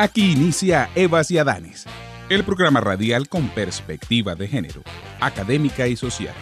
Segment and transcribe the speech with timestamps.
[0.00, 1.84] Aquí inicia Evas y Adanes,
[2.30, 4.80] el programa radial con perspectiva de género,
[5.20, 6.34] académica y social,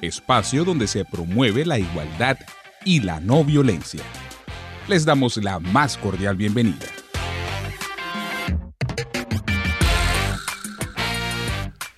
[0.00, 2.38] espacio donde se promueve la igualdad
[2.86, 4.00] y la no violencia.
[4.88, 6.86] Les damos la más cordial bienvenida.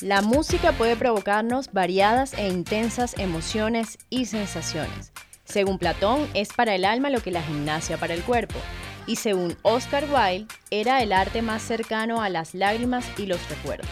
[0.00, 5.12] La música puede provocarnos variadas e intensas emociones y sensaciones.
[5.44, 8.58] Según Platón, es para el alma lo que la gimnasia para el cuerpo.
[9.06, 13.88] Y según Oscar Wilde, era el arte más cercano a las lágrimas y los recuerdos.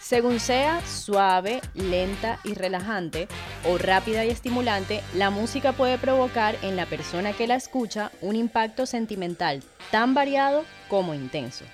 [0.00, 3.26] Según sea suave, lenta y relajante,
[3.66, 8.36] o rápida y estimulante, la música puede provocar en la persona que la escucha un
[8.36, 11.64] impacto sentimental tan variado como intenso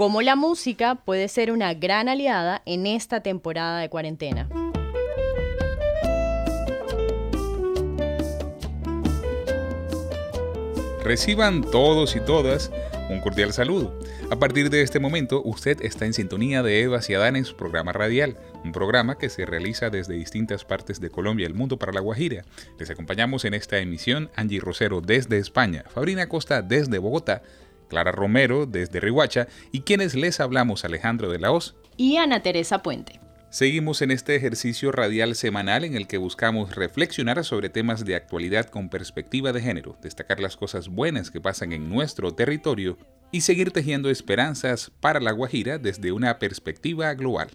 [0.00, 4.48] cómo la música puede ser una gran aliada en esta temporada de cuarentena.
[11.10, 12.70] Reciban todos y todas
[13.08, 13.98] un cordial saludo.
[14.30, 17.90] A partir de este momento, usted está en sintonía de Eva Ciadán en su programa
[17.90, 21.90] radial, un programa que se realiza desde distintas partes de Colombia y el mundo para
[21.90, 22.44] La Guajira.
[22.78, 27.42] Les acompañamos en esta emisión Angie Rosero desde España, Fabrina Costa desde Bogotá,
[27.88, 32.84] Clara Romero desde Rihuacha y quienes les hablamos Alejandro de la Hoz y Ana Teresa
[32.84, 33.18] Puente.
[33.50, 38.66] Seguimos en este ejercicio radial semanal en el que buscamos reflexionar sobre temas de actualidad
[38.66, 42.96] con perspectiva de género, destacar las cosas buenas que pasan en nuestro territorio
[43.32, 47.50] y seguir tejiendo esperanzas para la Guajira desde una perspectiva global.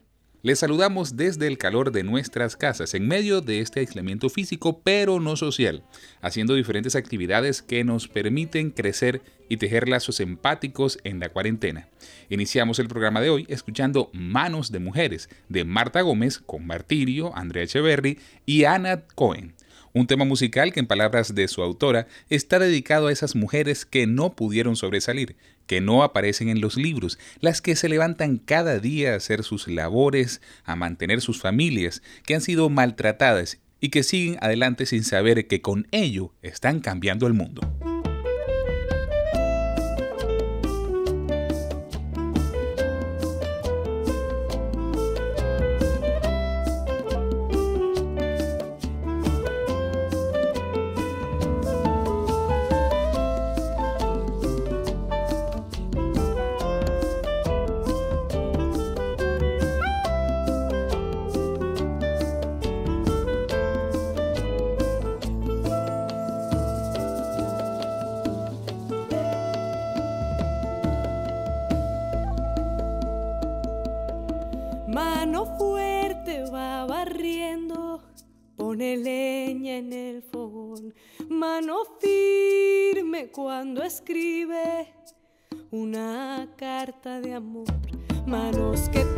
[0.46, 5.20] Les saludamos desde el calor de nuestras casas, en medio de este aislamiento físico, pero
[5.20, 5.82] no social,
[6.22, 11.90] haciendo diferentes actividades que nos permiten crecer y tejer lazos empáticos en la cuarentena.
[12.30, 17.64] Iniciamos el programa de hoy escuchando Manos de Mujeres de Marta Gómez con Martirio, Andrea
[17.64, 19.56] Echeverry y Ana Cohen.
[19.94, 24.06] Un tema musical que en palabras de su autora está dedicado a esas mujeres que
[24.06, 29.14] no pudieron sobresalir, que no aparecen en los libros, las que se levantan cada día
[29.14, 34.38] a hacer sus labores, a mantener sus familias, que han sido maltratadas y que siguen
[34.42, 37.62] adelante sin saber que con ello están cambiando el mundo.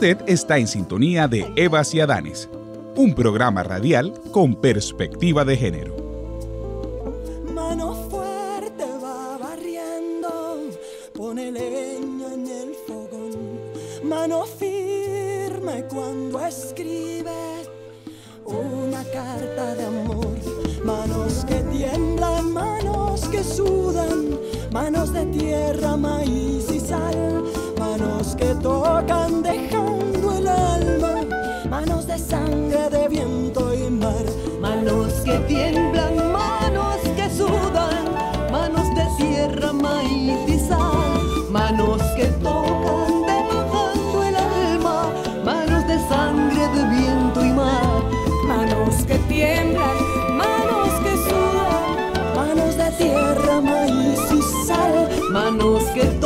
[0.00, 2.48] Usted está en sintonía de Evas y Adanes,
[2.96, 5.89] un programa radial con perspectiva de género.
[55.80, 56.19] Manos que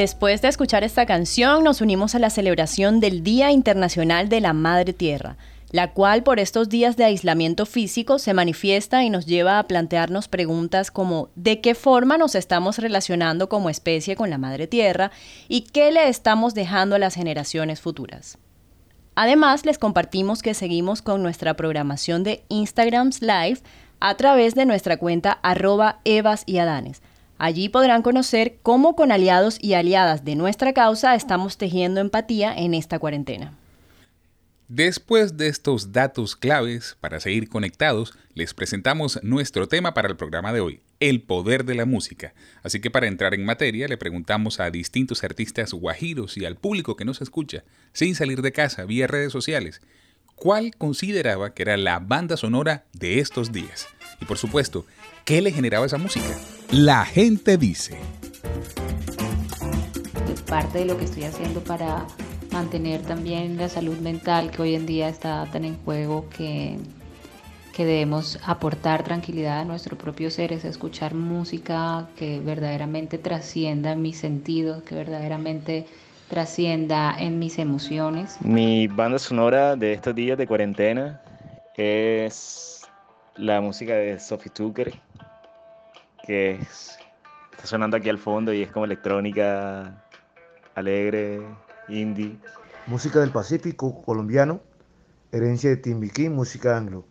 [0.00, 4.54] Después de escuchar esta canción, nos unimos a la celebración del Día Internacional de la
[4.54, 5.36] Madre Tierra,
[5.72, 10.26] la cual por estos días de aislamiento físico se manifiesta y nos lleva a plantearnos
[10.26, 15.10] preguntas como ¿de qué forma nos estamos relacionando como especie con la Madre Tierra
[15.48, 18.38] y qué le estamos dejando a las generaciones futuras?
[19.16, 23.58] Además, les compartimos que seguimos con nuestra programación de Instagrams Live
[24.00, 27.02] a través de nuestra cuenta arroba y Adanes.
[27.40, 32.74] Allí podrán conocer cómo con aliados y aliadas de nuestra causa estamos tejiendo empatía en
[32.74, 33.54] esta cuarentena.
[34.68, 40.52] Después de estos datos claves para seguir conectados, les presentamos nuestro tema para el programa
[40.52, 42.34] de hoy, el poder de la música.
[42.62, 46.94] Así que para entrar en materia le preguntamos a distintos artistas guajiros y al público
[46.94, 47.64] que nos escucha,
[47.94, 49.80] sin salir de casa, vía redes sociales,
[50.34, 53.88] cuál consideraba que era la banda sonora de estos días.
[54.20, 54.84] Y por supuesto,
[55.24, 56.36] ¿qué le generaba esa música?
[56.72, 57.98] La gente dice.
[60.48, 62.06] parte de lo que estoy haciendo para
[62.52, 66.76] mantener también la salud mental que hoy en día está tan en juego que,
[67.74, 74.18] que debemos aportar tranquilidad a nuestro propio ser es escuchar música que verdaderamente trascienda mis
[74.18, 75.86] sentidos, que verdaderamente
[76.28, 78.36] trascienda en mis emociones.
[78.42, 81.20] Mi banda sonora de estos días de cuarentena
[81.76, 82.82] es
[83.36, 84.94] la música de Sophie Tucker,
[86.30, 86.96] que es-
[87.50, 90.04] está sonando aquí al fondo y es como electrónica
[90.76, 91.42] alegre,
[91.88, 92.38] indie.
[92.86, 94.60] Música del Pacífico colombiano,
[95.32, 97.04] herencia de Timbiquí, música anglo.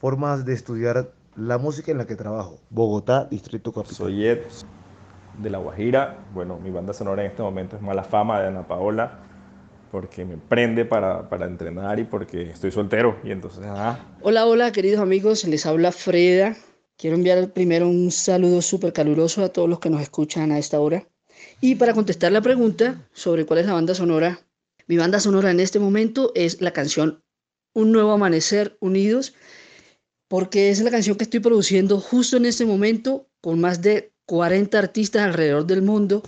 [0.00, 2.58] Formas de estudiar la música en la que trabajo.
[2.68, 3.94] Bogotá, Distrito Capital.
[3.94, 4.40] Soy Ed
[5.40, 6.16] de La Guajira.
[6.32, 9.20] Bueno, mi banda sonora en este momento es Mala Fama de Ana Paola,
[9.92, 13.18] porque me prende para, para entrenar y porque estoy soltero.
[13.22, 16.56] Y entonces, ah, Hola, hola, queridos amigos, les habla Freda.
[16.96, 20.80] Quiero enviar primero un saludo súper caluroso a todos los que nos escuchan a esta
[20.80, 21.06] hora.
[21.60, 24.40] Y para contestar la pregunta sobre cuál es la banda sonora,
[24.86, 27.22] mi banda sonora en este momento es la canción
[27.74, 29.34] Un Nuevo Amanecer Unidos,
[30.28, 34.78] porque es la canción que estoy produciendo justo en este momento con más de 40
[34.78, 36.22] artistas alrededor del mundo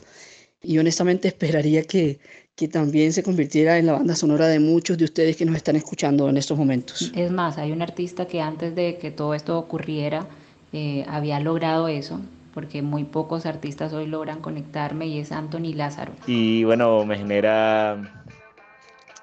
[0.62, 2.18] y honestamente esperaría que,
[2.56, 5.76] que también se convirtiera en la banda sonora de muchos de ustedes que nos están
[5.76, 7.12] escuchando en estos momentos.
[7.14, 10.28] Es más, hay un artista que antes de que todo esto ocurriera
[10.73, 12.20] eh, había logrado eso,
[12.54, 16.12] porque muy pocos artistas hoy logran conectarme y es Anthony Lázaro.
[16.26, 17.96] Y bueno, me genera,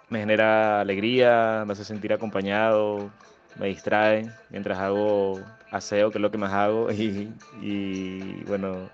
[0.09, 3.09] me genera alegría, me hace sentir acompañado,
[3.59, 5.39] me distrae mientras hago
[5.71, 8.89] aseo, que es lo que más hago, y, y bueno,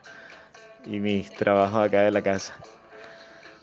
[0.86, 2.56] y mis trabajos acá de la casa.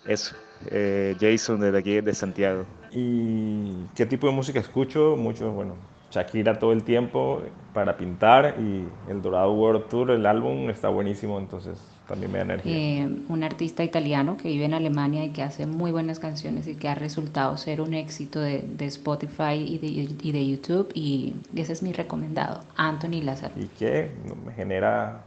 [0.06, 0.36] Eso,
[0.70, 2.64] eh, Jason desde aquí, de Santiago.
[2.92, 5.16] ¿y qué tipo de música escucho?
[5.16, 5.76] Muchos, bueno,
[6.10, 7.42] Shakira todo el tiempo
[7.74, 12.44] para pintar y el Dorado World Tour, el álbum está buenísimo, entonces también me da
[12.44, 12.72] energía.
[12.74, 16.76] Eh, un artista italiano que vive en Alemania y que hace muy buenas canciones y
[16.76, 19.86] que ha resultado ser un éxito de, de Spotify y de,
[20.22, 23.54] y de YouTube y ese es mi recomendado, Anthony Lázaro.
[23.56, 24.10] Y que
[24.44, 25.24] me genera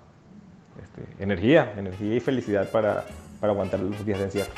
[0.82, 3.06] este, energía, energía y felicidad para,
[3.40, 4.52] para aguantar los días de encierro.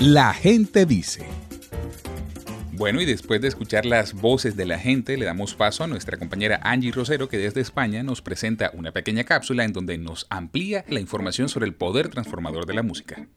[0.00, 1.24] La gente dice.
[2.76, 6.18] Bueno, y después de escuchar las voces de la gente, le damos paso a nuestra
[6.18, 10.84] compañera Angie Rosero, que desde España nos presenta una pequeña cápsula en donde nos amplía
[10.86, 13.28] la información sobre el poder transformador de la música.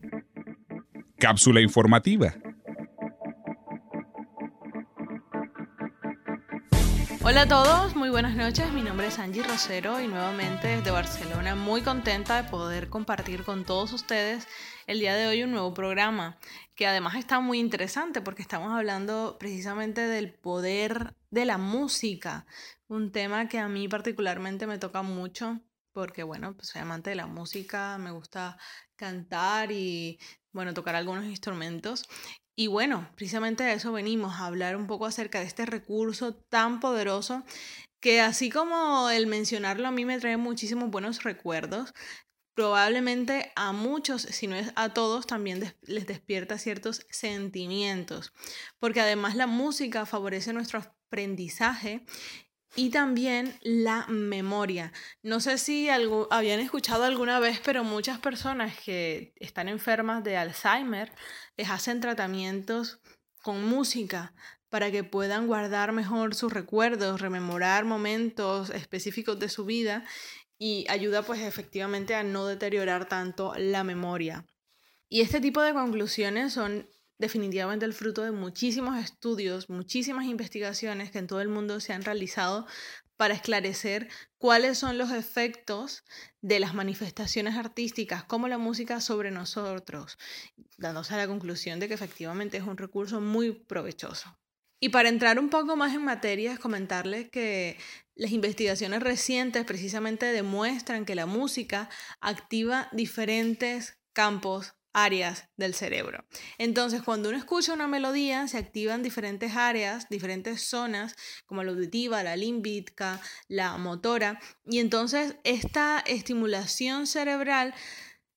[1.17, 2.35] Cápsula informativa.
[7.21, 8.71] Hola a todos, muy buenas noches.
[8.73, 13.63] Mi nombre es Angie Rosero y nuevamente desde Barcelona muy contenta de poder compartir con
[13.63, 14.47] todos ustedes
[14.89, 16.39] el día de hoy un nuevo programa
[16.73, 22.47] que además está muy interesante porque estamos hablando precisamente del poder de la música,
[22.87, 27.17] un tema que a mí particularmente me toca mucho porque bueno, pues soy amante de
[27.17, 28.57] la música, me gusta
[28.95, 30.17] cantar y
[30.53, 32.09] bueno, tocar algunos instrumentos.
[32.55, 36.79] Y bueno, precisamente de eso venimos a hablar un poco acerca de este recurso tan
[36.79, 37.43] poderoso
[37.99, 41.93] que así como el mencionarlo a mí me trae muchísimos buenos recuerdos,
[42.59, 48.33] probablemente a muchos, si no es a todos, también les despierta ciertos sentimientos,
[48.79, 52.03] porque además la música favorece nuestro aprendizaje
[52.75, 54.91] y también la memoria.
[55.23, 61.13] No sé si habían escuchado alguna vez, pero muchas personas que están enfermas de Alzheimer
[61.55, 62.99] les hacen tratamientos
[63.41, 64.33] con música
[64.69, 70.03] para que puedan guardar mejor sus recuerdos, rememorar momentos específicos de su vida
[70.59, 74.45] y ayuda pues efectivamente a no deteriorar tanto la memoria.
[75.07, 76.87] Y este tipo de conclusiones son
[77.17, 82.03] definitivamente el fruto de muchísimos estudios, muchísimas investigaciones que en todo el mundo se han
[82.03, 82.67] realizado
[83.17, 86.03] para esclarecer cuáles son los efectos
[86.41, 90.17] de las manifestaciones artísticas como la música sobre nosotros,
[90.77, 94.37] dándose a la conclusión de que efectivamente es un recurso muy provechoso.
[94.79, 97.77] Y para entrar un poco más en materia, es comentarles que
[98.15, 101.89] las investigaciones recientes precisamente demuestran que la música
[102.21, 106.25] activa diferentes campos áreas del cerebro.
[106.57, 112.23] Entonces, cuando uno escucha una melodía, se activan diferentes áreas, diferentes zonas, como la auditiva,
[112.23, 117.73] la límbica, la motora, y entonces esta estimulación cerebral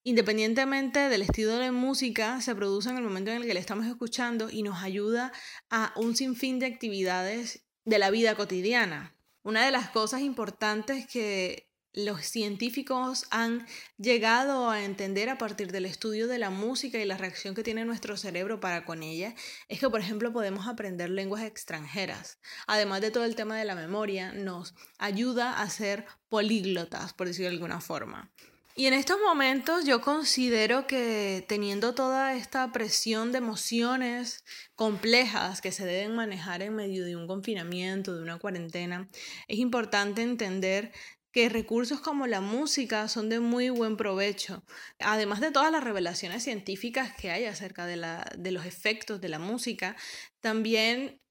[0.05, 3.87] independientemente del estilo de música, se produce en el momento en el que la estamos
[3.87, 5.33] escuchando y nos ayuda
[5.71, 9.17] a un sinfín de actividades de la vida cotidiana.
[9.43, 13.67] Una de las cosas importantes que los científicos han
[13.99, 17.85] llegado a entender a partir del estudio de la música y la reacción que tiene
[17.85, 19.35] nuestro cerebro para con ella
[19.69, 22.39] es que, por ejemplo, podemos aprender lenguas extranjeras.
[22.67, 27.51] Además de todo el tema de la memoria, nos ayuda a ser políglotas, por decirlo
[27.51, 28.33] de alguna forma.
[28.75, 35.73] Y en estos momentos yo considero que teniendo toda esta presión de emociones complejas que
[35.73, 39.11] se deben manejar en medio de un confinamiento, de una cuarentena,
[39.47, 40.91] es importante entender
[41.33, 44.65] que recursos como la música son de muy buen provecho.
[44.99, 49.31] Además de todas las revelaciones científicas que hay acerca de, la, de los efectos de
[49.31, 49.97] la música,
[50.41, 51.22] también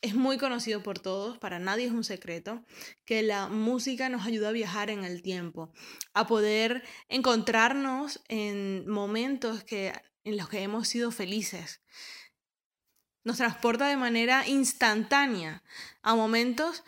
[0.00, 2.64] es muy conocido por todos, para nadie es un secreto,
[3.04, 5.72] que la música nos ayuda a viajar en el tiempo,
[6.12, 9.92] a poder encontrarnos en momentos que,
[10.24, 11.80] en los que hemos sido felices.
[13.24, 15.64] Nos transporta de manera instantánea
[16.02, 16.84] a momentos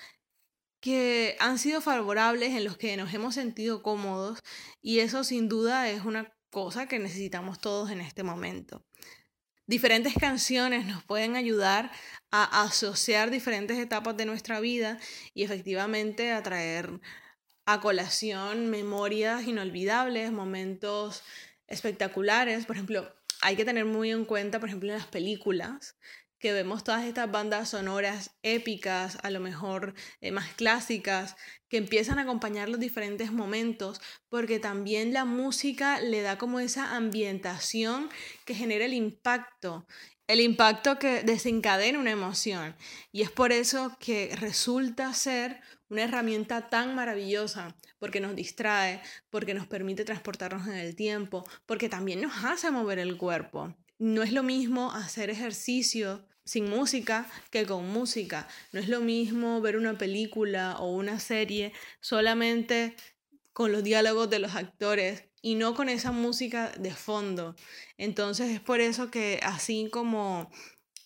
[0.81, 4.41] que han sido favorables, en los que nos hemos sentido cómodos
[4.81, 8.85] y eso sin duda es una cosa que necesitamos todos en este momento.
[9.69, 11.93] Diferentes canciones nos pueden ayudar
[12.31, 14.99] a asociar diferentes etapas de nuestra vida
[15.35, 16.89] y efectivamente a traer
[17.67, 21.23] a colación memorias inolvidables, momentos
[21.67, 22.65] espectaculares.
[22.65, 25.97] Por ejemplo, hay que tener muy en cuenta, por ejemplo, en las películas,
[26.39, 31.37] que vemos todas estas bandas sonoras épicas, a lo mejor eh, más clásicas,
[31.69, 36.97] que empiezan a acompañar los diferentes momentos, porque también la música le da como esa
[36.97, 38.09] ambientación
[38.45, 39.87] que genera el impacto,
[40.27, 42.77] el impacto que desencadena una emoción.
[43.13, 49.55] Y es por eso que resulta ser una herramienta tan maravillosa, porque nos distrae, porque
[49.55, 53.75] nos permite transportarnos en el tiempo, porque también nos hace mover el cuerpo.
[53.99, 58.49] No es lo mismo hacer ejercicio sin música que con música.
[58.73, 62.97] No es lo mismo ver una película o una serie solamente
[63.53, 67.57] con los diálogos de los actores y no con esa música de fondo.
[67.97, 70.51] Entonces es por eso que así como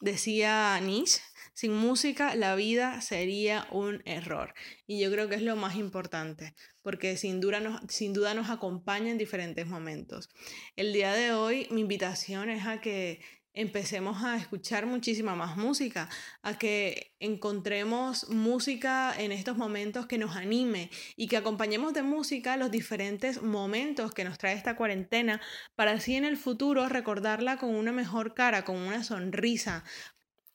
[0.01, 1.23] decía Nietzsche,
[1.55, 4.55] Sin música la vida sería un error.
[4.87, 8.51] Y yo creo que es lo más importante, porque sin duda nos, sin duda nos
[8.51, 10.31] acompaña en diferentes momentos.
[10.77, 13.21] El día de hoy mi invitación es a que
[13.55, 16.09] empecemos a escuchar muchísima más música,
[16.43, 22.57] a que encontremos música en estos momentos que nos anime y que acompañemos de música
[22.57, 25.41] los diferentes momentos que nos trae esta cuarentena
[25.75, 29.85] para así en el futuro recordarla con una mejor cara, con una sonrisa.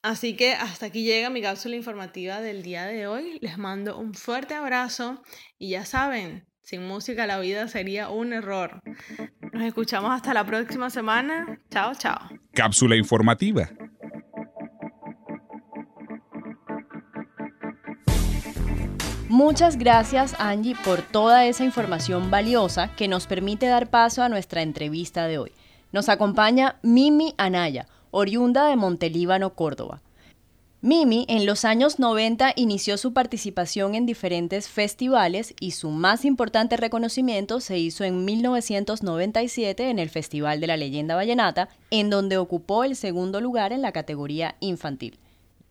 [0.02, 3.38] Así que hasta aquí llega mi cápsula informativa del día de hoy.
[3.40, 5.22] Les mando un fuerte abrazo
[5.58, 8.80] y ya saben, sin música la vida sería un error.
[9.52, 11.60] Nos escuchamos hasta la próxima semana.
[11.70, 12.28] Chao, chao.
[12.52, 13.70] Cápsula informativa.
[19.28, 24.62] Muchas gracias Angie por toda esa información valiosa que nos permite dar paso a nuestra
[24.62, 25.52] entrevista de hoy.
[25.92, 30.02] Nos acompaña Mimi Anaya, oriunda de Montelíbano, Córdoba.
[30.80, 36.76] Mimi en los años 90 inició su participación en diferentes festivales y su más importante
[36.76, 42.84] reconocimiento se hizo en 1997 en el Festival de la Leyenda Vallenata, en donde ocupó
[42.84, 45.18] el segundo lugar en la categoría infantil.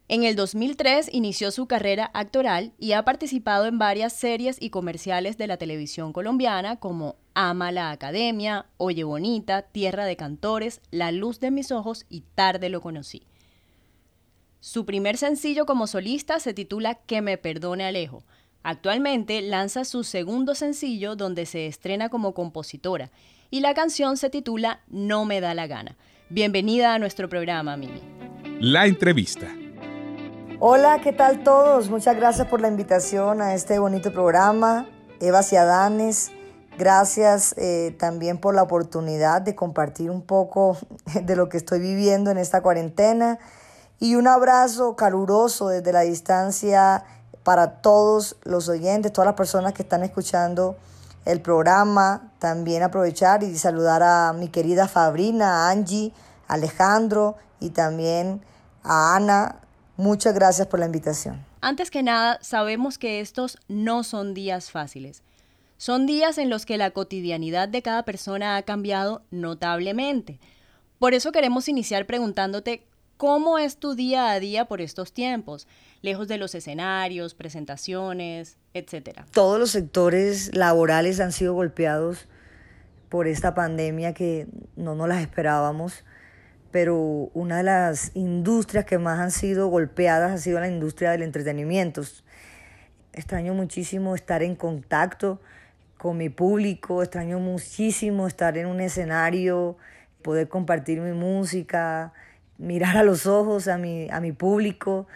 [0.10, 5.38] En el 2003 inició su carrera actoral y ha participado en varias series y comerciales
[5.38, 11.42] de la televisión colombiana como Ama la Academia, Oye Bonita, Tierra de Cantores, La Luz
[11.42, 13.24] de mis Ojos y Tarde lo conocí.
[14.62, 18.24] Su primer sencillo como solista se titula Que me perdone Alejo.
[18.64, 23.12] Actualmente lanza su segundo sencillo donde se estrena como compositora
[23.52, 25.98] y la canción se titula No me da la gana.
[26.30, 28.02] Bienvenida a nuestro programa, Mimi.
[28.60, 29.54] La entrevista.
[30.60, 31.92] Hola, ¿qué tal todos?
[31.92, 34.88] Muchas gracias por la invitación a este bonito programa.
[35.20, 36.32] Eva Ciadanes,
[36.80, 40.76] gracias eh, también por la oportunidad de compartir un poco
[41.24, 43.38] de lo que estoy viviendo en esta cuarentena
[44.00, 47.06] y un abrazo caluroso desde la distancia
[47.44, 50.76] para todos los oyentes, todas las personas que están escuchando
[51.26, 52.32] el programa.
[52.40, 56.14] También aprovechar y saludar a mi querida Fabrina, Angie,
[56.48, 58.42] Alejandro y también
[58.82, 59.58] a Ana.
[59.98, 61.44] Muchas gracias por la invitación.
[61.60, 65.24] Antes que nada, sabemos que estos no son días fáciles.
[65.78, 70.40] Son días en los que la cotidianidad de cada persona ha cambiado notablemente.
[71.00, 75.68] Por eso queremos iniciar preguntándote ¿Cómo es tu día a día por estos tiempos?
[76.04, 79.26] Lejos de los escenarios, presentaciones, etcétera.
[79.32, 82.28] Todos los sectores laborales han sido golpeados
[83.10, 86.04] por esta pandemia que no nos las esperábamos,
[86.78, 91.24] pero una de las industrias que más han sido golpeadas ha sido la industria del
[91.24, 92.04] entretenimiento.
[93.14, 95.42] Extraño muchísimo estar en contacto
[95.98, 99.76] con mi público, extraño muchísimo estar en un escenario,
[100.22, 102.14] poder compartir mi música,
[102.60, 105.08] mirar a los ojos a mi, a mi público.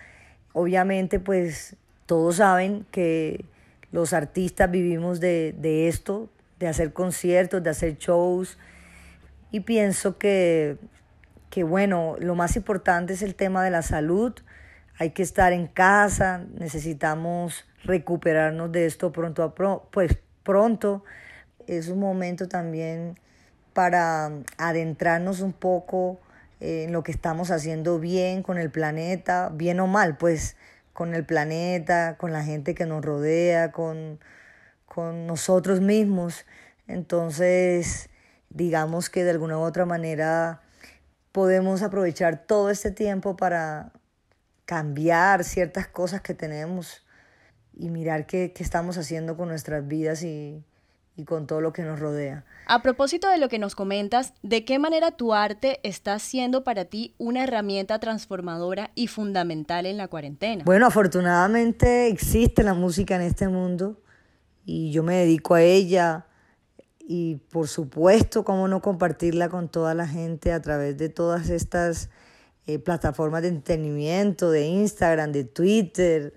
[0.54, 1.76] Obviamente, pues
[2.08, 3.46] todos saben que
[3.92, 8.58] los artistas vivimos de, de esto, de hacer conciertos, de hacer shows.
[9.52, 10.78] Y pienso que,
[11.52, 14.34] que, bueno, lo más importante es el tema de la salud.
[14.98, 21.04] Hay que estar en casa, necesitamos recuperarnos de esto pronto a pues pronto.
[21.68, 23.20] Es un momento también
[23.74, 26.22] para adentrarnos un poco
[26.62, 30.56] en lo que estamos haciendo bien con el planeta, bien o mal, pues
[30.94, 34.20] con el planeta, con la gente que nos rodea, con,
[34.86, 36.46] con nosotros mismos.
[36.88, 38.10] Entonces,
[38.50, 40.62] digamos que de alguna u otra manera
[41.32, 43.92] podemos aprovechar todo este tiempo para
[44.66, 47.06] cambiar ciertas cosas que tenemos
[47.74, 50.64] y mirar qué, qué estamos haciendo con nuestras vidas y,
[51.16, 52.46] y con todo lo que nos rodea.
[52.68, 56.86] A propósito de lo que nos comentas, ¿de qué manera tu arte está siendo para
[56.86, 60.64] ti una herramienta transformadora y fundamental en la cuarentena?
[60.66, 64.02] Bueno, afortunadamente existe la música en este mundo
[64.66, 66.26] y yo me dedico a ella
[67.14, 72.10] y por supuesto, cómo no compartirla con toda la gente a través de todas estas
[72.68, 76.34] eh, plataformas de entretenimiento, de Instagram, de Twitter.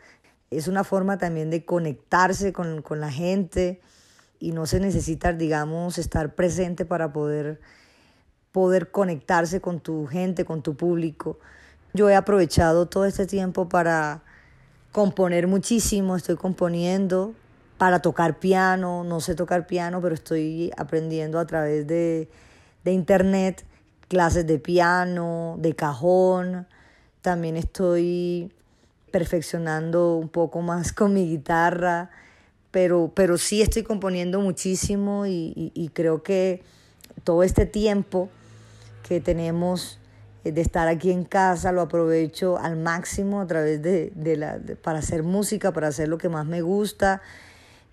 [0.50, 3.82] Es una forma también de conectarse con, con la gente
[4.40, 7.60] y no se necesita, digamos, estar presente para poder,
[8.50, 11.38] poder conectarse con tu gente, con tu público.
[11.92, 14.24] Yo he aprovechado todo este tiempo para
[14.90, 17.32] componer muchísimo, estoy componiendo
[17.78, 22.28] para tocar piano, no sé tocar piano, pero estoy aprendiendo a través de,
[22.84, 23.64] de internet
[24.08, 26.66] clases de piano, de cajón,
[27.22, 28.52] también estoy
[29.10, 32.10] perfeccionando un poco más con mi guitarra
[32.74, 36.64] pero, pero sí estoy componiendo muchísimo y, creo que
[37.22, 38.28] todo este tiempo
[39.08, 40.00] que tenemos
[40.42, 44.58] eh, de estar aquí en casa, lo aprovecho al máximo a través de, de la,
[44.82, 47.22] para hacer música, para hacer lo que más me gusta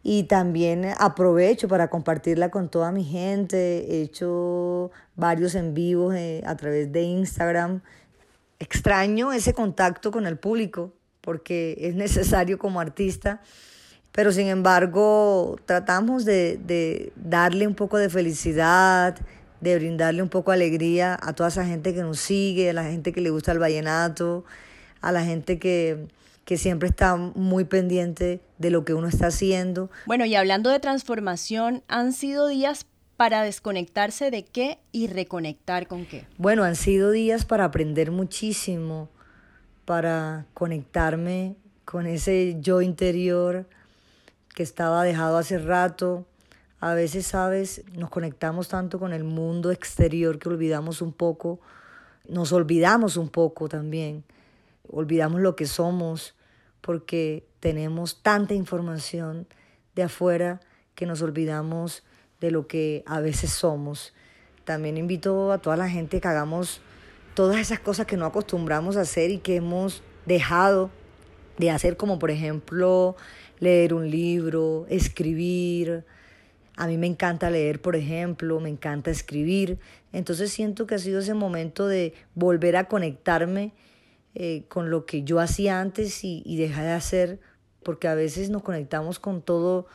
[0.03, 3.85] y también aprovecho para compartirla con toda mi gente.
[3.95, 7.81] He hecho varios en vivos eh, a través de Instagram.
[8.59, 13.41] Extraño ese contacto con el público porque es necesario como artista,
[14.11, 19.15] pero sin embargo tratamos de, de darle un poco de felicidad,
[19.61, 22.83] de brindarle un poco de alegría a toda esa gente que nos sigue, a la
[22.83, 24.43] gente que le gusta el vallenato,
[25.01, 26.07] a la gente que,
[26.45, 29.89] que siempre está muy pendiente de lo que uno está haciendo.
[30.05, 32.85] Bueno, y hablando de transformación, han sido días
[33.17, 36.25] para desconectarse de qué y reconectar con qué.
[36.37, 39.09] Bueno, han sido días para aprender muchísimo,
[39.85, 43.67] para conectarme con ese yo interior
[44.55, 46.25] que estaba dejado hace rato.
[46.79, 51.59] A veces, sabes, nos conectamos tanto con el mundo exterior que olvidamos un poco,
[52.27, 54.23] nos olvidamos un poco también
[54.91, 56.35] olvidamos lo que somos
[56.81, 59.47] porque tenemos tanta información
[59.95, 60.59] de afuera
[60.95, 62.03] que nos olvidamos
[62.41, 64.13] de lo que a veces somos.
[64.65, 66.81] También invito a toda la gente que hagamos
[67.35, 70.89] todas esas cosas que no acostumbramos a hacer y que hemos dejado
[71.57, 73.15] de hacer, como por ejemplo
[73.59, 76.03] leer un libro, escribir.
[76.77, 79.77] A mí me encanta leer, por ejemplo, me encanta escribir.
[80.11, 83.73] Entonces siento que ha sido ese momento de volver a conectarme
[84.33, 87.39] eh, con lo que yo hacía antes y, y dejar de hacer,
[87.83, 89.87] porque a veces nos conectamos con todo,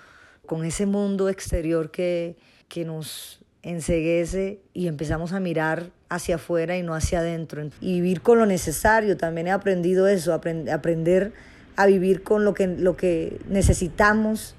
[0.46, 2.36] con ese mundo exterior que,
[2.68, 7.68] que nos enseguece y empezamos a mirar hacia afuera y no hacia adentro.
[7.80, 11.32] Y vivir con lo necesario, también he aprendido eso, aprender
[11.74, 14.54] a vivir con lo que, lo que necesitamos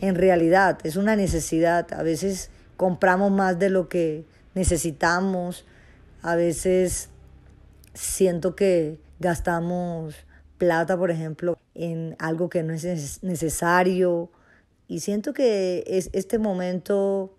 [0.00, 0.78] en realidad.
[0.84, 1.92] Es una necesidad.
[1.92, 5.64] A veces compramos más de lo que necesitamos.
[6.22, 7.10] A veces
[7.94, 10.14] siento que gastamos
[10.58, 14.30] plata, por ejemplo, en algo que no es necesario.
[14.86, 17.34] Y siento que es, este momento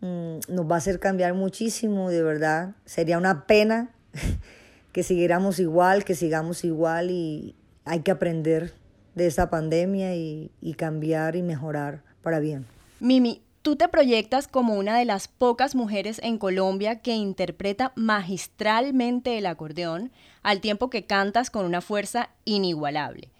[0.00, 2.74] mm, nos va a hacer cambiar muchísimo, de verdad.
[2.84, 3.90] Sería una pena
[4.92, 7.54] que siguiéramos igual, que sigamos igual y
[7.84, 8.72] hay que aprender
[9.14, 12.66] de esta pandemia y, y cambiar y mejorar para bien.
[13.00, 19.38] Mimi, Tú te proyectas como una de las pocas mujeres en Colombia que interpreta magistralmente
[19.38, 20.12] el acordeón,
[20.44, 23.32] al tiempo que cantas con una fuerza inigualable.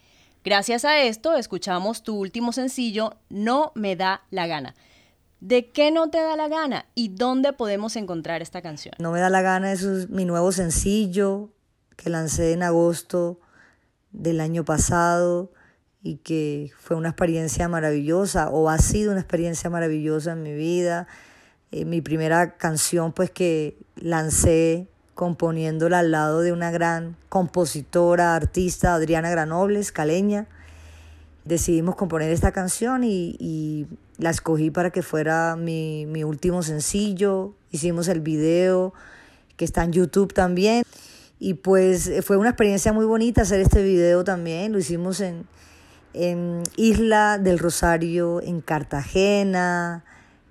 [0.43, 4.75] Gracias a esto, escuchamos tu último sencillo, No me da la gana.
[5.39, 8.97] ¿De qué no te da la gana y dónde podemos encontrar esta canción?
[8.99, 11.51] No me da la gana, es mi nuevo sencillo
[11.95, 13.39] que lancé en agosto
[14.11, 15.53] del año pasado
[16.07, 21.09] y que fue una experiencia maravillosa o ha sido una experiencia maravillosa en mi vida.
[21.73, 28.95] Eh, mi primera canción pues que lancé componiéndola al lado de una gran compositora, artista,
[28.95, 30.47] Adriana Granobles, caleña.
[31.45, 33.88] Decidimos componer esta canción y, y
[34.19, 37.55] la escogí para que fuera mi, mi último sencillo.
[37.73, 38.95] Hicimos el video
[39.57, 40.85] que está en YouTube también.
[41.40, 44.73] Y pues fue una experiencia muy bonita hacer este video también.
[44.73, 45.47] Lo hicimos en,
[46.16, 50.05] en Isla del Rosario, en Cartagena.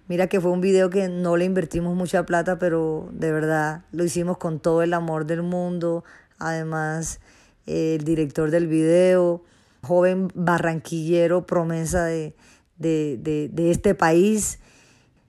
[0.07, 4.03] Mira que fue un video que no le invertimos mucha plata, pero de verdad lo
[4.03, 6.03] hicimos con todo el amor del mundo.
[6.37, 7.19] Además,
[7.65, 9.43] el director del video,
[9.81, 12.35] joven barranquillero, promesa de,
[12.77, 14.59] de, de este país.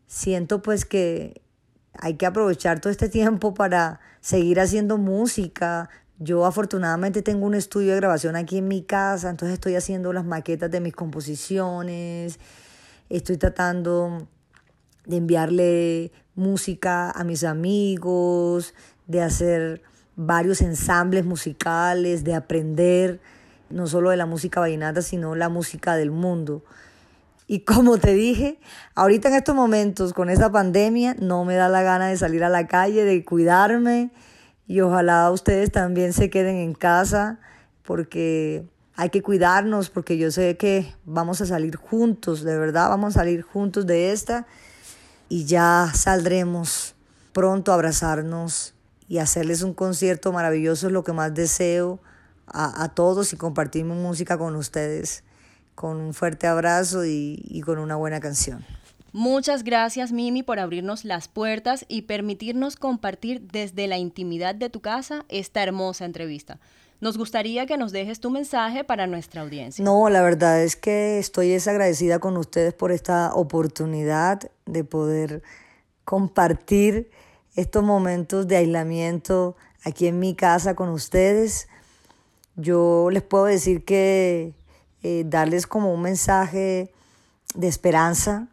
[0.06, 1.40] Siento pues que
[1.98, 5.88] hay que aprovechar todo este tiempo para seguir haciendo música,
[6.18, 10.24] yo afortunadamente tengo un estudio de grabación aquí en mi casa, entonces estoy haciendo las
[10.24, 12.38] maquetas de mis composiciones,
[13.10, 14.26] estoy tratando
[15.04, 18.74] de enviarle música a mis amigos,
[19.06, 19.82] de hacer
[20.16, 23.20] varios ensambles musicales, de aprender
[23.68, 26.64] no solo de la música vallenata, sino la música del mundo.
[27.46, 28.58] Y como te dije,
[28.94, 32.48] ahorita en estos momentos con esta pandemia no me da la gana de salir a
[32.48, 34.10] la calle, de cuidarme
[34.66, 37.38] y ojalá ustedes también se queden en casa
[37.82, 43.16] porque hay que cuidarnos porque yo sé que vamos a salir juntos, de verdad vamos
[43.16, 44.46] a salir juntos de esta
[45.28, 46.94] y ya saldremos
[47.32, 48.74] pronto a abrazarnos
[49.08, 52.00] y hacerles un concierto maravilloso es lo que más deseo
[52.46, 55.22] a, a todos y compartir música con ustedes
[55.76, 58.64] con un fuerte abrazo y, y con una buena canción.
[59.18, 64.82] Muchas gracias Mimi por abrirnos las puertas y permitirnos compartir desde la intimidad de tu
[64.82, 66.58] casa esta hermosa entrevista.
[67.00, 69.82] Nos gustaría que nos dejes tu mensaje para nuestra audiencia.
[69.82, 75.42] No, la verdad es que estoy desagradecida con ustedes por esta oportunidad de poder
[76.04, 77.10] compartir
[77.54, 81.68] estos momentos de aislamiento aquí en mi casa con ustedes.
[82.54, 84.52] Yo les puedo decir que
[85.02, 86.92] eh, darles como un mensaje
[87.54, 88.48] de esperanza.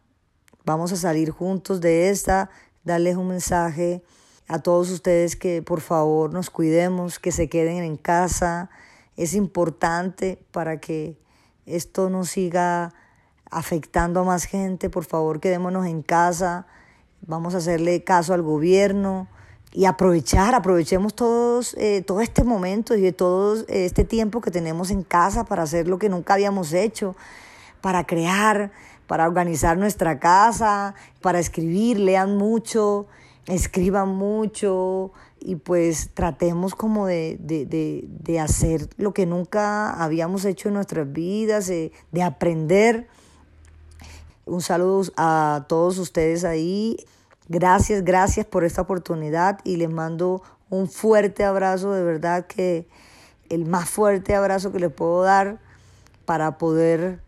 [0.65, 2.49] Vamos a salir juntos de esta,
[2.86, 4.02] darles un mensaje
[4.47, 8.69] a todos ustedes que por favor nos cuidemos, que se queden en casa.
[9.17, 11.17] Es importante para que
[11.65, 12.93] esto no siga
[13.52, 14.89] afectando a más gente.
[14.89, 16.65] Por favor, quedémonos en casa.
[17.21, 19.28] Vamos a hacerle caso al gobierno
[19.73, 25.45] y aprovechar, aprovechemos todos, eh, este momento y todo este tiempo que tenemos en casa
[25.45, 27.15] para hacer lo que nunca habíamos hecho,
[27.82, 28.71] para crear,
[29.13, 33.06] para organizar nuestra casa, para escribir, lean mucho,
[33.45, 40.73] escriban mucho y pues tratemos como de, de hacer lo que nunca habíamos hecho en
[40.73, 43.08] nuestras vidas, de aprender.
[44.47, 46.97] Un saludo a todos ustedes ahí.
[47.47, 52.88] Gracias, gracias por esta oportunidad y les mando un fuerte abrazo, de verdad que
[53.49, 55.60] el más fuerte abrazo que les puedo dar
[56.26, 57.22] para poder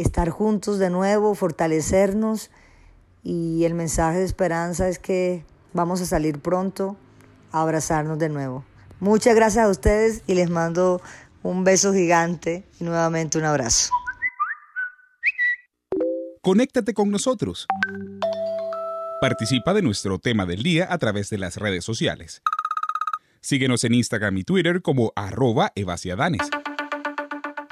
[0.00, 2.50] estar juntos de nuevo, fortalecernos
[3.22, 6.96] y el mensaje de esperanza es que vamos a salir pronto
[7.52, 8.64] a abrazarnos de nuevo.
[9.00, 11.00] Muchas gracias a ustedes y les mando
[11.42, 13.92] un beso gigante y nuevamente un abrazo.
[16.42, 17.66] Conéctate con nosotros.
[19.20, 22.40] Participa de nuestro tema del día a través de las redes sociales.
[23.40, 25.72] Síguenos en Instagram y Twitter como arroba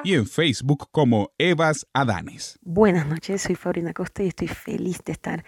[0.04, 2.58] y en Facebook como Evas Adanes.
[2.62, 5.44] Buenas noches, soy Fabrina Costa y estoy feliz de estar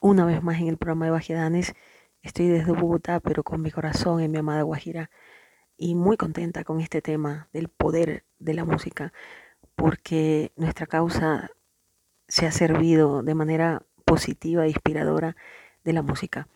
[0.00, 1.74] una vez más en el programa Evas Adanes.
[2.22, 5.10] Estoy desde Bogotá, pero con mi corazón en mi amada Guajira
[5.76, 9.12] y muy contenta con este tema del poder de la música,
[9.74, 11.50] porque nuestra causa
[12.28, 15.36] se ha servido de manera positiva e inspiradora
[15.84, 16.48] de la música.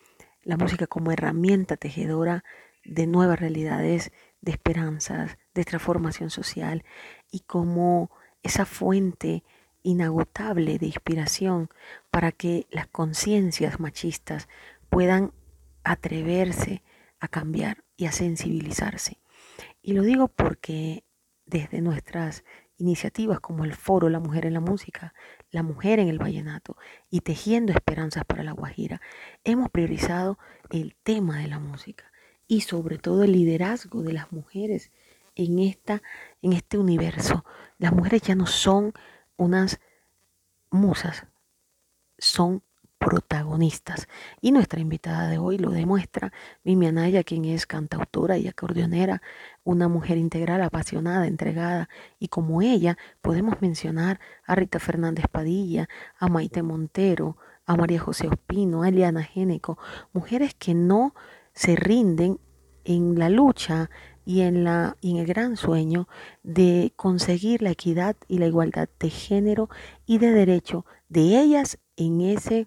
[0.43, 2.45] La música como herramienta tejedora
[2.85, 6.85] de nuevas realidades, de esperanzas, de transformación social
[7.31, 8.11] y como
[8.43, 9.45] esa fuente
[9.83, 11.71] inagotable de inspiración
[12.11, 14.49] para que las conciencias machistas
[14.89, 15.33] puedan
[15.85, 16.83] atreverse
[17.21, 19.21] a cambiar y a sensibilizarse.
[19.83, 21.05] Y lo digo porque
[21.47, 22.45] desde nuestras
[22.79, 25.15] iniciativas como el Foro La Mujer en la Música,
[25.51, 26.77] La Mujer en el Vallenato
[27.09, 29.01] y Tejiendo Esperanzas para la Guajira,
[29.45, 30.39] hemos priorizado
[30.71, 32.11] el tema de la música
[32.47, 34.93] y sobre todo el liderazgo de las mujeres
[35.35, 36.03] en, esta,
[36.47, 37.45] en este universo.
[37.77, 38.93] Las mujeres ya no son
[39.37, 39.81] unas
[40.71, 41.27] musas,
[42.19, 42.63] son
[42.99, 44.07] protagonistas.
[44.41, 46.33] Y nuestra invitada de hoy lo demuestra,
[46.63, 49.23] Mimi Anaya, quien es cantautora y acordeonera,
[49.65, 51.89] una mujer integral, apasionada, entregada.
[52.21, 58.29] Y como ella, podemos mencionar a Rita Fernández Padilla, a Maite Montero, a María José
[58.29, 59.79] Ospino, a Eliana Géneco,
[60.13, 61.13] mujeres que no
[61.53, 62.39] se rinden
[62.85, 63.91] en la lucha
[64.27, 66.09] y en, la, en el gran sueño
[66.43, 69.71] de conseguir la equidad y la igualdad de género
[70.05, 72.67] y de derecho de ellas en ese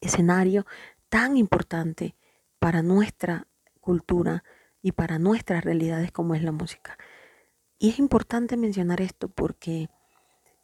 [0.00, 0.66] escenario
[1.10, 2.16] tan importante
[2.58, 3.46] para nuestra
[3.80, 4.44] cultura
[4.80, 6.96] y para nuestras realidades como es la música.
[7.78, 9.90] Y es importante mencionar esto porque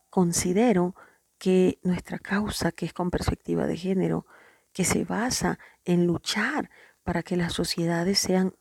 [0.09, 0.95] considero
[1.37, 4.27] que nuestra causa, que es con perspectiva de género,
[4.73, 6.71] que se basa en luchar
[7.03, 8.55] para que las sociedades sean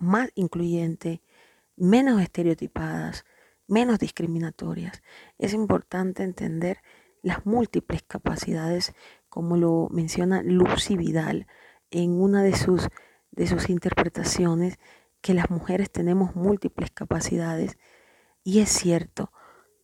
[0.00, 1.20] más incluyentes,
[1.76, 3.24] menos estereotipadas,
[3.66, 5.02] menos discriminatorias,
[5.38, 6.78] es importante entender
[7.22, 8.92] las múltiples capacidades
[9.28, 11.46] como lo menciona Lucy Vidal
[11.90, 12.88] en una de sus,
[13.30, 14.78] de sus interpretaciones,
[15.20, 17.78] que las mujeres tenemos múltiples capacidades.
[18.42, 19.32] Y es cierto,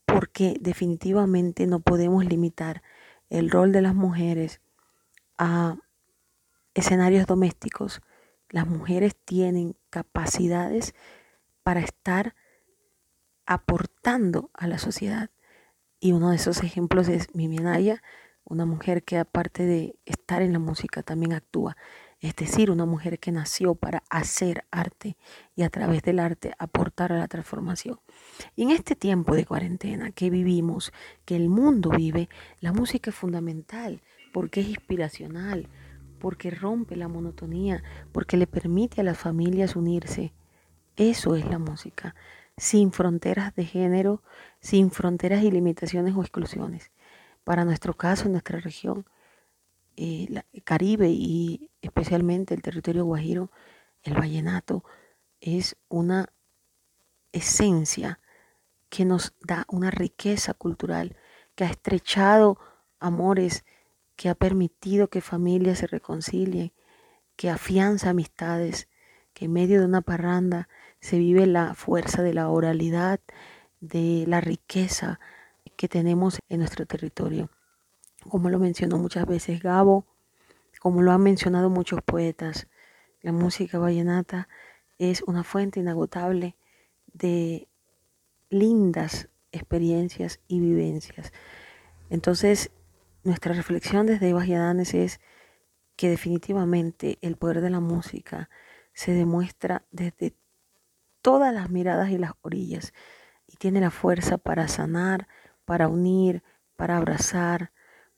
[0.06, 2.82] porque definitivamente no podemos limitar
[3.28, 4.60] el rol de las mujeres
[5.36, 5.76] a
[6.74, 8.00] escenarios domésticos.
[8.48, 10.94] Las mujeres tienen capacidades
[11.62, 12.34] para estar
[13.46, 15.30] aportando a la sociedad.
[16.00, 18.02] Y uno de esos ejemplos es Mimi Anaya,
[18.44, 21.78] una mujer que aparte de estar en la música también actúa,
[22.20, 25.16] es decir, una mujer que nació para hacer arte
[25.54, 27.98] y a través del arte aportar a la transformación.
[28.54, 30.92] Y en este tiempo de cuarentena que vivimos,
[31.24, 32.28] que el mundo vive,
[32.60, 34.02] la música es fundamental
[34.34, 35.70] porque es inspiracional,
[36.18, 40.32] porque rompe la monotonía, porque le permite a las familias unirse.
[40.96, 42.14] Eso es la música,
[42.56, 44.22] sin fronteras de género,
[44.60, 46.90] sin fronteras y limitaciones o exclusiones.
[47.44, 49.06] Para nuestro caso, en nuestra región,
[49.96, 53.50] el eh, Caribe y especialmente el territorio guajiro,
[54.02, 54.84] el vallenato
[55.40, 56.26] es una
[57.32, 58.20] esencia
[58.88, 61.16] que nos da una riqueza cultural,
[61.54, 62.58] que ha estrechado
[62.98, 63.64] amores,
[64.16, 66.72] que ha permitido que familias se reconcilien,
[67.36, 68.88] que afianza amistades,
[69.34, 70.68] que en medio de una parranda
[71.00, 73.20] se vive la fuerza de la oralidad,
[73.80, 75.20] de la riqueza
[75.76, 77.50] que tenemos en nuestro territorio.
[78.28, 80.06] Como lo mencionó muchas veces Gabo,
[80.80, 82.66] como lo han mencionado muchos poetas,
[83.20, 84.48] la música vallenata
[84.98, 86.56] es una fuente inagotable
[87.12, 87.68] de
[88.48, 91.32] lindas experiencias y vivencias.
[92.08, 92.70] Entonces,
[93.26, 94.48] nuestra reflexión desde Ivas
[94.94, 95.20] es
[95.96, 98.48] que definitivamente el poder de la música
[98.92, 100.34] se demuestra desde
[101.22, 102.94] todas las miradas y las orillas
[103.48, 105.26] y tiene la fuerza para sanar,
[105.64, 106.44] para unir,
[106.76, 107.72] para abrazar,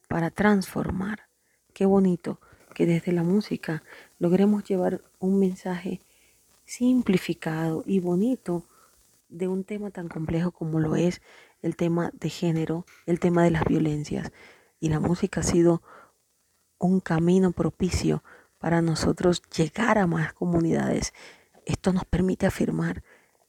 [0.08, 1.28] para transformar.
[1.72, 2.40] Qué bonito
[2.74, 3.82] que desde la música
[4.18, 6.00] logremos llevar un mensaje
[6.64, 8.66] simplificado y bonito
[9.30, 11.22] de un tema tan complejo como lo es
[11.62, 14.32] el tema de género, el tema de las violencias.
[14.80, 15.82] Y la música ha sido
[16.78, 18.22] un camino propicio
[18.58, 21.12] para nosotros llegar a más comunidades.
[21.66, 23.02] Esto nos permite afirmar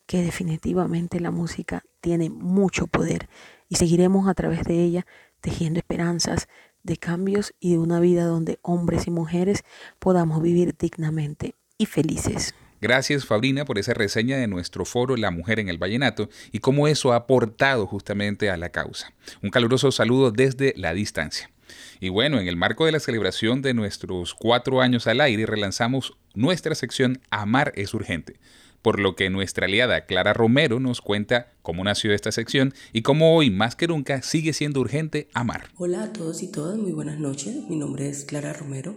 [0.06, 3.30] que definitivamente la música tiene mucho poder
[3.68, 5.06] y seguiremos a través de ella
[5.42, 6.48] tejiendo esperanzas
[6.84, 9.64] de cambios y de una vida donde hombres y mujeres
[10.00, 12.56] podamos vivir dignamente y felices.
[12.82, 16.88] Gracias Fabrina por esa reseña de nuestro foro La Mujer en el Vallenato y cómo
[16.88, 19.14] eso ha aportado justamente a la causa.
[19.42, 21.52] Un caluroso saludo desde la distancia.
[22.00, 26.16] Y bueno, en el marco de la celebración de nuestros cuatro años al aire, relanzamos
[26.34, 28.40] nuestra sección Amar es Urgente,
[28.82, 33.36] por lo que nuestra aliada Clara Romero nos cuenta cómo nació esta sección y cómo
[33.36, 35.70] hoy más que nunca sigue siendo urgente amar.
[35.76, 37.56] Hola a todos y todas, muy buenas noches.
[37.70, 38.96] Mi nombre es Clara Romero,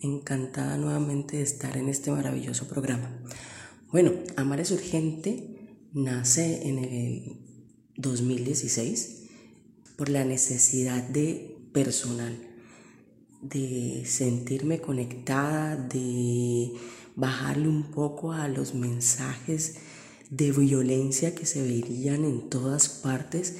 [0.00, 3.10] encantada nuevamente de estar en este maravilloso programa.
[3.90, 5.54] Bueno, Amar es urgente
[5.94, 7.38] nace en el
[7.96, 9.22] 2016
[9.96, 12.36] por la necesidad de personal,
[13.40, 16.72] de sentirme conectada, de
[17.16, 19.76] bajarle un poco a los mensajes
[20.30, 23.56] de violencia que se verían en todas partes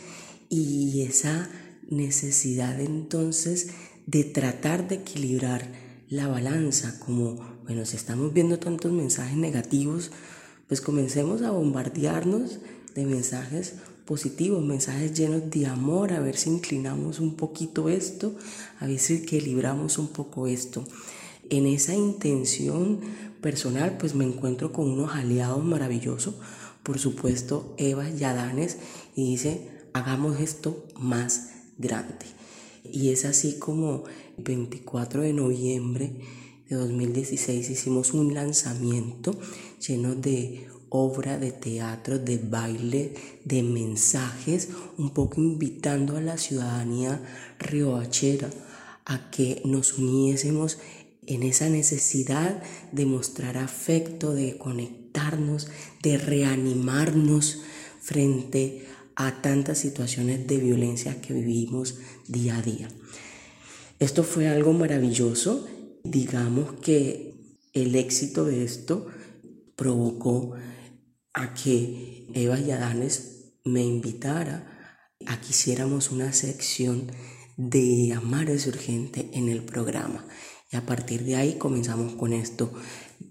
[0.49, 1.49] y esa
[1.89, 3.71] necesidad entonces
[4.07, 5.69] de tratar de equilibrar
[6.09, 10.11] la balanza, como, bueno, si estamos viendo tantos mensajes negativos,
[10.69, 12.59] pues comencemos a bombardearnos
[12.95, 18.35] de mensajes positivos, mensajes llenos de amor, a ver si inclinamos un poquito esto,
[18.81, 20.87] a ver si equilibramos un poco esto.
[21.51, 23.01] En esa intención
[23.45, 26.37] personal, pues me encuentro con unos aliados maravillosos,
[26.83, 28.79] por supuesto, Eva y Adanes,
[29.15, 32.25] y dice, hagamos esto más grande.
[32.91, 34.05] Y es así como
[34.39, 36.13] el 24 de noviembre
[36.71, 39.39] de 2016 hicimos un lanzamiento
[39.87, 43.13] lleno de obra de teatro, de baile,
[43.45, 47.21] de mensajes, un poco invitando a la ciudadanía
[47.59, 48.49] riohachera
[49.05, 50.79] a que nos uniésemos
[51.27, 55.69] en esa necesidad de mostrar afecto, de conectarnos,
[56.03, 57.63] de reanimarnos
[58.01, 62.89] frente a tantas situaciones de violencia que vivimos día a día.
[63.99, 65.67] Esto fue algo maravilloso.
[66.03, 67.35] Digamos que
[67.73, 69.07] el éxito de esto
[69.77, 70.55] provocó
[71.33, 74.71] a que Eva y Adanes me invitara
[75.27, 77.11] a que hiciéramos una sección
[77.57, 80.27] de Amar es urgente en el programa.
[80.75, 82.73] Y a partir de ahí comenzamos con esto,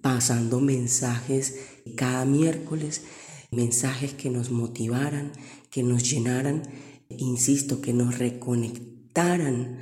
[0.02, 1.58] pasando mensajes
[1.98, 3.02] cada miércoles,
[3.52, 5.34] mensajes que nos motivaran,
[5.70, 6.64] que nos llenaran,
[7.10, 9.78] insisto, que nos reconectaran,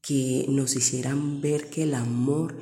[0.00, 2.58] que nos hicieran ver que el amor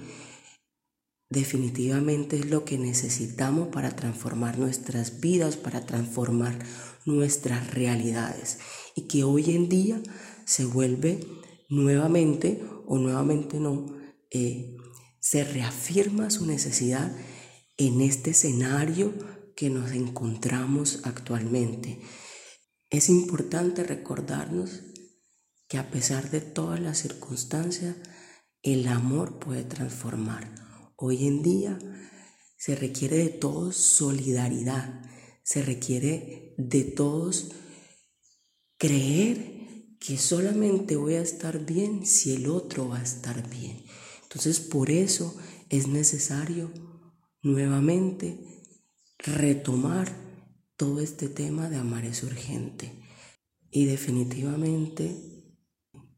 [1.31, 6.59] definitivamente es lo que necesitamos para transformar nuestras vidas, para transformar
[7.07, 8.59] nuestras realidades.
[8.95, 10.03] Y que hoy en día
[10.45, 11.27] se vuelve
[11.71, 14.04] nuevamente, o nuevamente no,
[14.35, 14.77] eh,
[15.21, 17.11] se reafirma su necesidad
[17.77, 19.15] en este escenario
[19.57, 22.01] que nos encontramos actualmente.
[22.91, 24.83] Es importante recordarnos
[25.69, 27.97] que a pesar de todas las circunstancias,
[28.63, 30.53] el amor puede transformar.
[30.97, 31.79] Hoy en día
[32.59, 35.03] se requiere de todos solidaridad,
[35.45, 37.53] se requiere de todos
[38.79, 43.84] creer que solamente voy a estar bien si el otro va a estar bien.
[44.35, 45.37] Entonces por eso
[45.69, 46.73] es necesario
[47.41, 48.37] nuevamente
[49.19, 50.13] retomar
[50.77, 52.93] todo este tema de amar es urgente
[53.71, 55.55] y definitivamente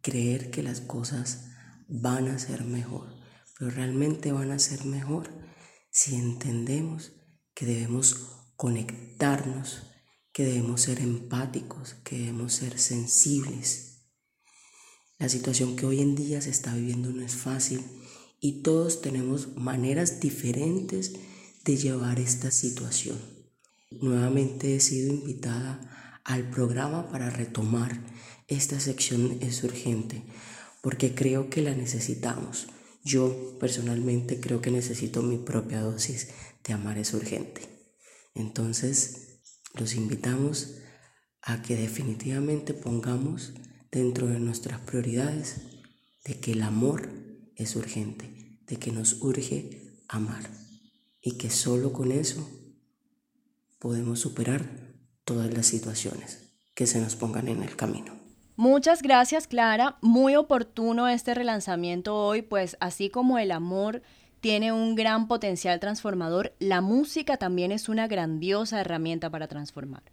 [0.01, 1.51] creer que las cosas
[1.89, 3.15] van a ser mejor,
[3.59, 5.29] pero realmente van a ser mejor
[5.91, 7.13] si entendemos
[7.55, 8.15] que debemos
[8.57, 9.91] conectarnos,
[10.33, 14.09] que debemos ser empáticos, que debemos ser sensibles.
[15.19, 17.85] La situación que hoy en día se está viviendo no es fácil
[18.41, 21.15] y todos tenemos maneras diferentes
[21.65, 23.19] de llevar esta situación.
[23.91, 28.01] Nuevamente he sido invitada al programa para retomar
[28.49, 30.23] esta sección es urgente
[30.87, 32.69] porque creo que la necesitamos.
[33.03, 36.29] Yo personalmente creo que necesito mi propia dosis
[36.63, 37.63] de amar es urgente.
[38.37, 39.41] Entonces,
[39.75, 40.77] los invitamos
[41.43, 43.55] a que definitivamente pongamos
[43.91, 45.57] dentro de nuestras prioridades
[46.25, 47.09] de que el amor
[47.57, 50.51] es urgente, de que nos urge amar
[51.21, 52.49] y que solo con eso
[53.79, 54.69] podemos superar
[55.25, 58.15] todas las situaciones que se nos pongan en el camino.
[58.57, 64.03] Muchas gracias Clara, muy oportuno este relanzamiento hoy, pues así como el amor
[64.41, 70.05] tiene un gran potencial transformador, la música también es una grandiosa herramienta para transformar.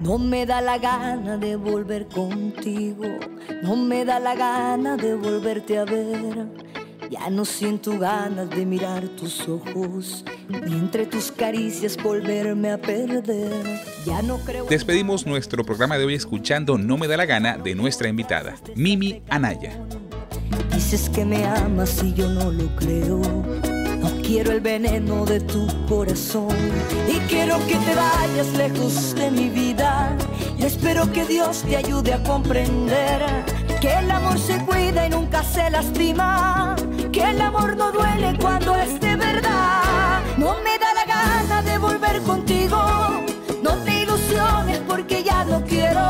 [0.00, 3.04] No me da la gana de volver contigo,
[3.62, 6.46] no me da la gana de volverte a ver.
[7.10, 13.80] Ya no siento ganas de mirar tus ojos, ni entre tus caricias volverme a perder.
[14.04, 14.66] Ya no creo.
[14.66, 19.22] Despedimos nuestro programa de hoy escuchando No me da la gana de nuestra invitada, Mimi
[19.28, 19.78] Anaya.
[20.72, 23.20] Dices que me amas y yo no lo creo
[24.04, 26.54] no quiero el veneno de tu corazón
[27.08, 30.14] y quiero que te vayas lejos de mi vida.
[30.58, 33.22] Y espero que Dios te ayude a comprender
[33.80, 36.76] que el amor se cuida y nunca se lastima.
[37.12, 39.13] Que el amor no duele cuando es de verdad.
[40.44, 42.78] No me da la gana de volver contigo.
[43.62, 46.06] No te ilusiones porque ya no quiero.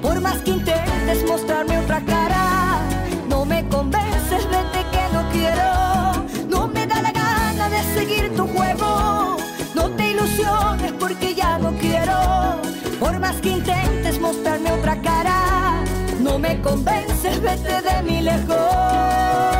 [0.00, 2.82] Por más que intentes mostrarme otra cara,
[3.28, 5.68] no me convences, vete que no quiero
[7.98, 9.36] seguir tu juego.
[9.74, 12.18] No te ilusiones porque ya no quiero.
[13.00, 15.82] Por más que intentes mostrarme otra cara,
[16.20, 19.57] no me convences, vete de mi lejos.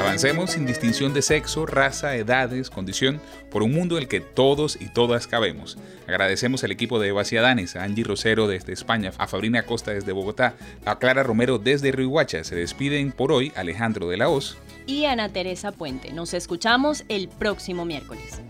[0.00, 3.20] Avancemos sin distinción de sexo, raza, edades, condición,
[3.50, 5.76] por un mundo en el que todos y todas cabemos.
[6.08, 10.54] Agradecemos al equipo de Vaciadanes, a Angie Rosero desde España, a Fabrina Costa desde Bogotá,
[10.86, 12.44] a Clara Romero desde Rihuacha.
[12.44, 16.12] Se despiden por hoy Alejandro de la Hoz y Ana Teresa Puente.
[16.12, 18.40] Nos escuchamos el próximo miércoles.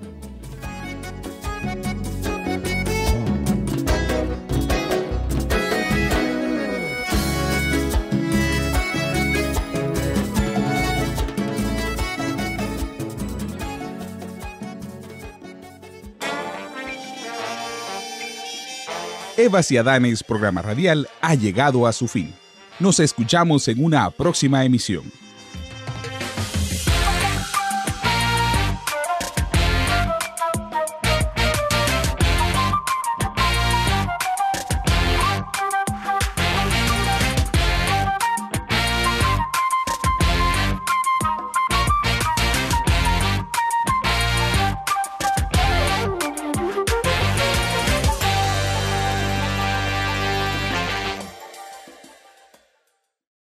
[19.43, 22.30] Eva Ciadanes, programa radial, ha llegado a su fin.
[22.78, 25.05] Nos escuchamos en una próxima emisión.